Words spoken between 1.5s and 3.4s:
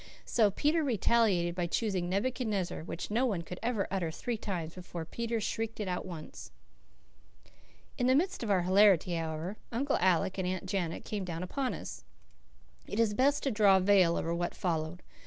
by choosing Nebuchadnezzar, which no